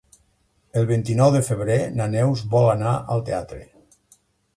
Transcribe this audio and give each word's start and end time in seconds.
El 0.79 0.85
vint-i-nou 0.91 1.33
de 1.35 1.41
febrer 1.49 1.77
na 1.97 2.07
Neus 2.13 2.41
vol 2.55 2.71
anar 2.71 2.95
al 3.17 3.23
teatre. 3.29 3.61